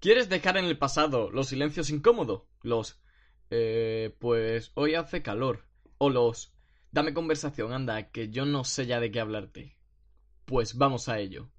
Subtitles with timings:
[0.00, 2.44] ¿Quieres dejar en el pasado los silencios incómodos?
[2.62, 2.98] Los...
[3.50, 5.66] Eh, pues hoy hace calor.
[5.98, 6.54] O los...
[6.90, 9.76] Dame conversación, anda, que yo no sé ya de qué hablarte.
[10.46, 11.50] Pues vamos a ello.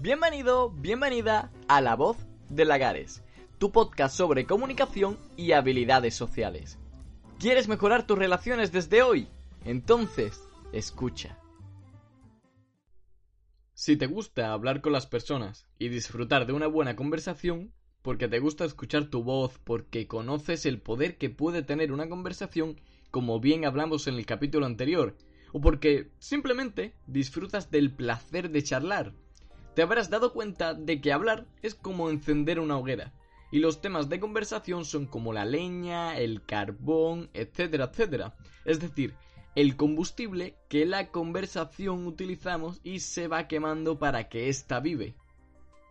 [0.00, 2.18] Bienvenido, bienvenida a La Voz
[2.48, 3.24] de Lagares,
[3.58, 6.78] tu podcast sobre comunicación y habilidades sociales.
[7.40, 9.26] ¿Quieres mejorar tus relaciones desde hoy?
[9.64, 10.40] Entonces,
[10.72, 11.41] escucha.
[13.74, 17.72] Si te gusta hablar con las personas y disfrutar de una buena conversación,
[18.02, 22.78] porque te gusta escuchar tu voz, porque conoces el poder que puede tener una conversación,
[23.10, 25.16] como bien hablamos en el capítulo anterior,
[25.52, 29.14] o porque simplemente disfrutas del placer de charlar,
[29.74, 33.14] te habrás dado cuenta de que hablar es como encender una hoguera,
[33.50, 38.36] y los temas de conversación son como la leña, el carbón, etcétera, etcétera.
[38.66, 39.14] Es decir,
[39.54, 45.14] el combustible que la conversación utilizamos y se va quemando para que ésta vive.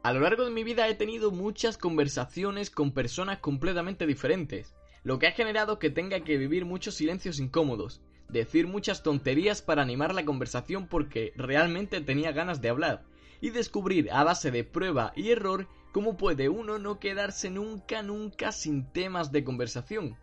[0.01, 5.19] A lo largo de mi vida he tenido muchas conversaciones con personas completamente diferentes, lo
[5.19, 10.15] que ha generado que tenga que vivir muchos silencios incómodos, decir muchas tonterías para animar
[10.15, 13.03] la conversación porque realmente tenía ganas de hablar,
[13.41, 18.51] y descubrir a base de prueba y error cómo puede uno no quedarse nunca nunca
[18.51, 20.17] sin temas de conversación.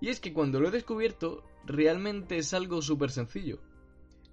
[0.00, 3.60] Y es que cuando lo he descubierto, realmente es algo súper sencillo.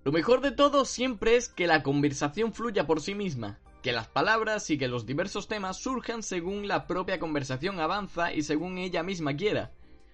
[0.03, 4.07] Lo mejor de todo siempre es que la conversación fluya por sí misma, que las
[4.07, 9.03] palabras y que los diversos temas surjan según la propia conversación avanza y según ella
[9.03, 9.71] misma quiera.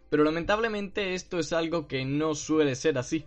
[0.10, 3.26] Pero lamentablemente esto es algo que no suele ser así.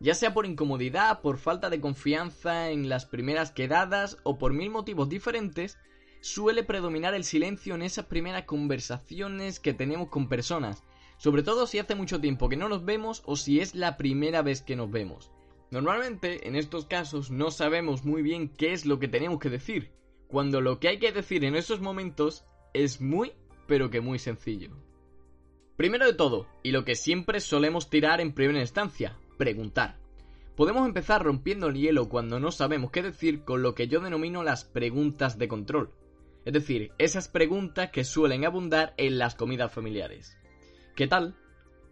[0.00, 4.70] Ya sea por incomodidad, por falta de confianza en las primeras quedadas o por mil
[4.70, 5.78] motivos diferentes,
[6.20, 10.84] suele predominar el silencio en esas primeras conversaciones que tenemos con personas,
[11.18, 14.40] sobre todo si hace mucho tiempo que no nos vemos o si es la primera
[14.42, 15.30] vez que nos vemos.
[15.70, 19.90] Normalmente, en estos casos, no sabemos muy bien qué es lo que tenemos que decir,
[20.28, 23.32] cuando lo que hay que decir en esos momentos es muy,
[23.66, 24.70] pero que muy sencillo.
[25.76, 29.98] Primero de todo, y lo que siempre solemos tirar en primera instancia, preguntar.
[30.56, 34.42] Podemos empezar rompiendo el hielo cuando no sabemos qué decir con lo que yo denomino
[34.42, 35.92] las preguntas de control.
[36.44, 40.36] Es decir, esas preguntas que suelen abundar en las comidas familiares.
[40.98, 41.36] ¿Qué tal?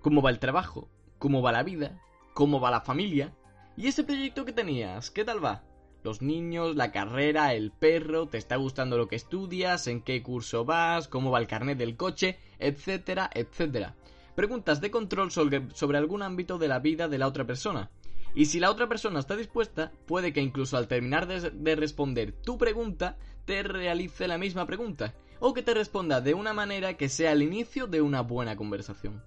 [0.00, 0.90] ¿Cómo va el trabajo?
[1.20, 2.02] ¿Cómo va la vida?
[2.34, 3.32] ¿Cómo va la familia?
[3.76, 5.12] ¿Y ese proyecto que tenías?
[5.12, 5.62] ¿Qué tal va?
[6.02, 9.86] Los niños, la carrera, el perro, ¿te está gustando lo que estudias?
[9.86, 11.06] ¿En qué curso vas?
[11.06, 12.40] ¿Cómo va el carnet del coche?
[12.58, 13.94] Etcétera, etcétera.
[14.34, 17.92] Preguntas de control sobre, algún ámbito de la vida de la otra persona.
[18.34, 22.58] Y si la otra persona está dispuesta, puede que incluso al terminar de, responder tu
[22.58, 27.32] pregunta, te realice la misma pregunta o que te responda de una manera que sea
[27.32, 29.22] el inicio de una buena conversación.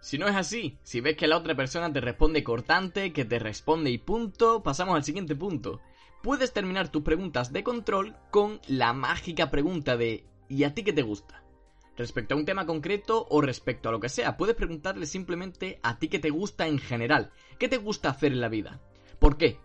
[0.00, 3.38] Si no es así, si ves que la otra persona te responde cortante, que te
[3.38, 5.80] responde y punto, pasamos al siguiente punto.
[6.22, 10.92] Puedes terminar tus preguntas de control con la mágica pregunta de ¿y a ti qué
[10.92, 11.42] te gusta?
[11.96, 15.98] Respecto a un tema concreto o respecto a lo que sea, puedes preguntarle simplemente a
[15.98, 18.80] ti qué te gusta en general, qué te gusta hacer en la vida.
[19.18, 19.58] ¿Por qué?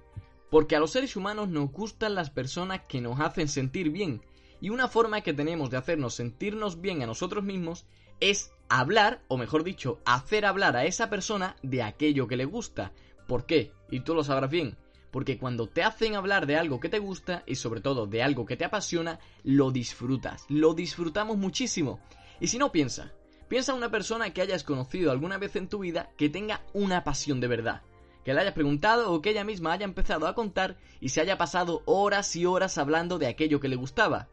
[0.50, 4.24] Porque a los seres humanos nos gustan las personas que nos hacen sentir bien,
[4.64, 7.86] y una forma que tenemos de hacernos sentirnos bien a nosotros mismos
[8.22, 12.94] es hablar, o mejor dicho, hacer hablar a esa persona de aquello que le gusta.
[13.28, 13.74] ¿Por qué?
[13.92, 14.78] Y tú lo sabrás bien.
[15.12, 18.46] Porque cuando te hacen hablar de algo que te gusta y sobre todo de algo
[18.46, 22.00] que te apasiona, lo disfrutas, lo disfrutamos muchísimo.
[22.40, 23.12] Y si no piensa,
[23.50, 27.04] piensa en una persona que hayas conocido alguna vez en tu vida que tenga una
[27.04, 27.82] pasión de verdad.
[28.24, 31.38] Que le hayas preguntado o que ella misma haya empezado a contar y se haya
[31.38, 34.30] pasado horas y horas hablando de aquello que le gustaba.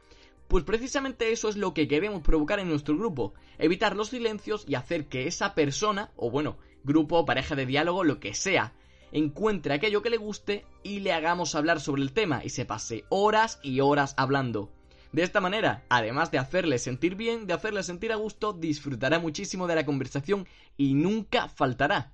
[0.51, 4.75] Pues precisamente eso es lo que queremos provocar en nuestro grupo, evitar los silencios y
[4.75, 8.73] hacer que esa persona, o bueno, grupo, pareja de diálogo, lo que sea,
[9.13, 13.05] encuentre aquello que le guste y le hagamos hablar sobre el tema y se pase
[13.11, 14.73] horas y horas hablando.
[15.13, 19.69] De esta manera, además de hacerle sentir bien, de hacerle sentir a gusto, disfrutará muchísimo
[19.69, 22.13] de la conversación y nunca faltará.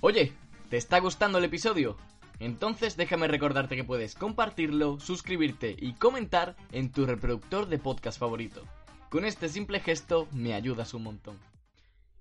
[0.00, 0.34] Oye,
[0.70, 1.96] ¿te está gustando el episodio?
[2.38, 8.62] Entonces déjame recordarte que puedes compartirlo, suscribirte y comentar en tu reproductor de podcast favorito.
[9.08, 11.38] Con este simple gesto me ayudas un montón.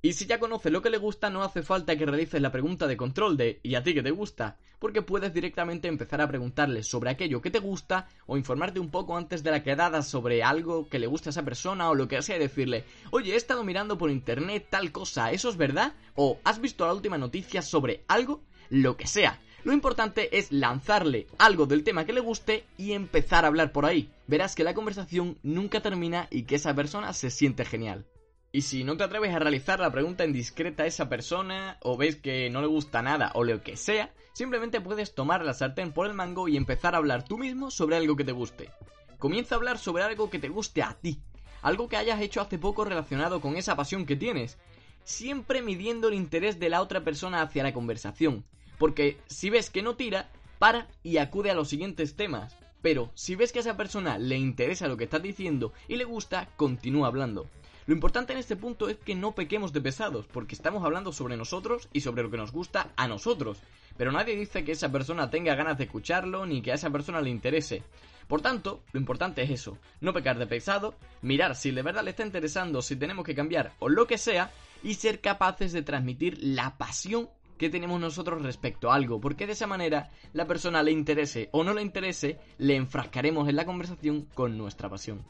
[0.05, 2.87] Y si ya conoces lo que le gusta, no hace falta que realices la pregunta
[2.87, 4.57] de control de ¿y a ti qué te gusta?
[4.77, 9.15] Porque puedes directamente empezar a preguntarle sobre aquello que te gusta o informarte un poco
[9.15, 12.21] antes de la quedada sobre algo que le gusta a esa persona o lo que
[12.21, 15.93] sea y decirle Oye, he estado mirando por internet tal cosa, ¿eso es verdad?
[16.15, 18.43] O ¿has visto la última noticia sobre algo?
[18.69, 19.39] Lo que sea.
[19.63, 23.85] Lo importante es lanzarle algo del tema que le guste y empezar a hablar por
[23.85, 24.09] ahí.
[24.27, 28.05] Verás que la conversación nunca termina y que esa persona se siente genial.
[28.51, 32.17] Y si no te atreves a realizar la pregunta indiscreta a esa persona, o ves
[32.17, 36.07] que no le gusta nada, o lo que sea, simplemente puedes tomar la sartén por
[36.07, 38.69] el mango y empezar a hablar tú mismo sobre algo que te guste.
[39.17, 41.21] comienza a hablar sobre algo que te guste a ti,
[41.61, 44.57] algo que hayas hecho hace poco relacionado con esa pasión que tienes,
[45.05, 48.45] siempre midiendo el interés de la otra persona hacia la conversación,
[48.83, 53.33] porque si ves que no tira, para y acude a los siguientes temas, pero si
[53.33, 57.07] ves que a esa persona le interesa lo que estás diciendo y le gusta, continúa
[57.07, 57.47] hablando.
[57.85, 61.37] Lo importante en este punto es que no pequemos de pesados, porque estamos hablando sobre
[61.37, 63.57] nosotros y sobre lo que nos gusta a nosotros.
[63.95, 67.21] Pero nadie dice que esa persona tenga ganas de escucharlo ni que a esa persona
[67.21, 67.83] le interese.
[68.27, 72.09] Por tanto, lo importante es eso, no pecar de pesado, mirar si de verdad le
[72.09, 74.51] está interesando, si tenemos que cambiar o lo que sea,
[74.83, 79.53] y ser capaces de transmitir la pasión que tenemos nosotros respecto a algo, porque de
[79.53, 84.27] esa manera la persona le interese o no le interese, le enfrascaremos en la conversación
[84.33, 85.23] con nuestra pasión.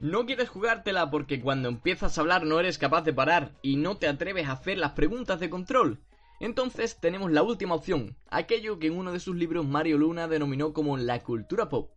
[0.00, 3.98] No quieres jugártela porque cuando empiezas a hablar no eres capaz de parar y no
[3.98, 6.00] te atreves a hacer las preguntas de control.
[6.40, 10.72] Entonces tenemos la última opción, aquello que en uno de sus libros Mario Luna denominó
[10.72, 11.92] como la cultura pop.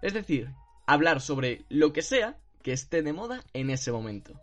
[0.00, 0.50] Es decir,
[0.86, 4.40] hablar sobre lo que sea que esté de moda en ese momento.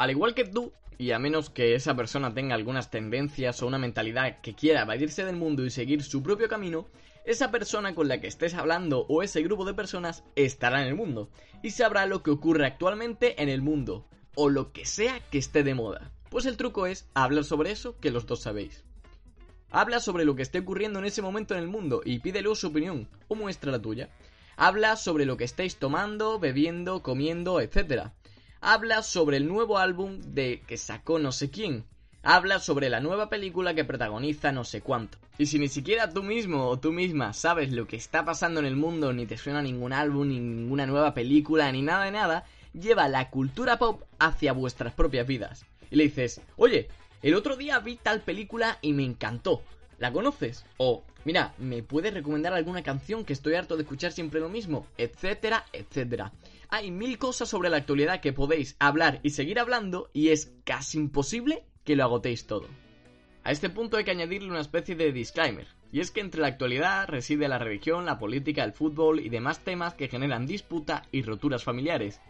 [0.00, 3.76] Al igual que tú, y a menos que esa persona tenga algunas tendencias o una
[3.76, 6.86] mentalidad que quiera evadirse del mundo y seguir su propio camino,
[7.26, 10.94] esa persona con la que estés hablando o ese grupo de personas estará en el
[10.94, 11.28] mundo
[11.62, 14.06] y sabrá lo que ocurre actualmente en el mundo
[14.36, 16.10] o lo que sea que esté de moda.
[16.30, 18.84] Pues el truco es hablar sobre eso que los dos sabéis.
[19.70, 22.68] Habla sobre lo que esté ocurriendo en ese momento en el mundo y pídele su
[22.68, 24.08] opinión o muestra la tuya.
[24.56, 28.12] Habla sobre lo que estéis tomando, bebiendo, comiendo, etc.
[28.60, 31.84] Habla sobre el nuevo álbum de que sacó no sé quién
[32.22, 35.18] habla sobre la nueva película que protagoniza no sé cuánto.
[35.38, 38.66] Y si ni siquiera tú mismo o tú misma sabes lo que está pasando en
[38.66, 42.44] el mundo, ni te suena ningún álbum, ni ninguna nueva película, ni nada de nada,
[42.74, 45.64] lleva la cultura pop hacia vuestras propias vidas.
[45.90, 46.88] Y le dices, oye,
[47.22, 49.62] el otro día vi tal película y me encantó.
[50.00, 50.64] ¿La conoces?
[50.78, 54.86] O, mira, ¿me puedes recomendar alguna canción que estoy harto de escuchar siempre lo mismo?
[54.96, 56.32] Etcétera, etcétera.
[56.70, 60.96] Hay mil cosas sobre la actualidad que podéis hablar y seguir hablando y es casi
[60.96, 62.66] imposible que lo agotéis todo.
[63.44, 66.46] A este punto hay que añadirle una especie de disclaimer, y es que entre la
[66.46, 71.20] actualidad reside la religión, la política, el fútbol y demás temas que generan disputa y
[71.20, 72.22] roturas familiares.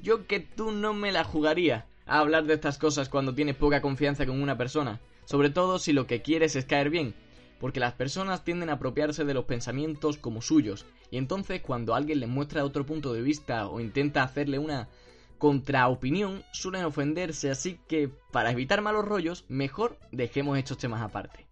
[0.00, 3.82] Yo que tú no me la jugaría a hablar de estas cosas cuando tienes poca
[3.82, 7.14] confianza con una persona, sobre todo si lo que quieres es caer bien,
[7.60, 12.20] porque las personas tienden a apropiarse de los pensamientos como suyos, y entonces cuando alguien
[12.20, 14.88] les muestra otro punto de vista o intenta hacerle una
[15.36, 21.44] contra opinión suelen ofenderse, así que para evitar malos rollos, mejor dejemos estos temas aparte.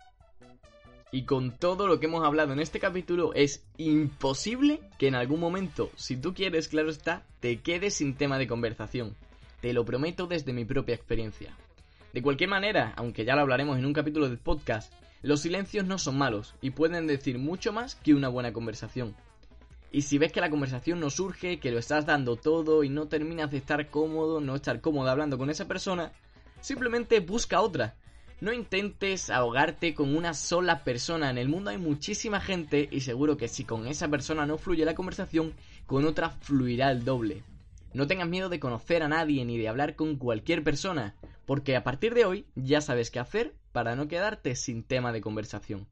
[1.12, 5.38] Y con todo lo que hemos hablado en este capítulo, es imposible que en algún
[5.38, 9.14] momento, si tú quieres, claro está, te quedes sin tema de conversación.
[9.60, 11.54] Te lo prometo desde mi propia experiencia.
[12.16, 14.90] De cualquier manera, aunque ya lo hablaremos en un capítulo del podcast,
[15.20, 19.14] los silencios no son malos y pueden decir mucho más que una buena conversación.
[19.92, 23.06] Y si ves que la conversación no surge, que lo estás dando todo y no
[23.06, 26.10] terminas de estar cómodo, no estar cómodo hablando con esa persona,
[26.62, 27.96] simplemente busca otra.
[28.40, 31.28] No intentes ahogarte con una sola persona.
[31.28, 34.86] En el mundo hay muchísima gente y seguro que si con esa persona no fluye
[34.86, 35.52] la conversación,
[35.84, 37.42] con otra fluirá el doble.
[37.92, 41.14] No tengas miedo de conocer a nadie ni de hablar con cualquier persona,
[41.46, 45.20] porque a partir de hoy ya sabes qué hacer para no quedarte sin tema de
[45.20, 45.88] conversación.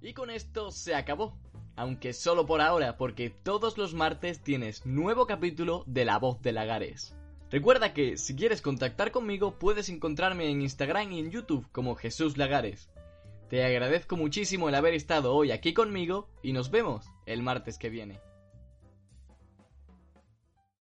[0.00, 1.38] Y con esto se acabó.
[1.76, 6.50] Aunque solo por ahora, porque todos los martes tienes nuevo capítulo de La Voz de
[6.50, 7.14] Lagares.
[7.50, 12.36] Recuerda que si quieres contactar conmigo puedes encontrarme en Instagram y en YouTube como Jesús
[12.36, 12.90] Lagares.
[13.48, 17.90] Te agradezco muchísimo el haber estado hoy aquí conmigo y nos vemos el martes que
[17.90, 18.20] viene.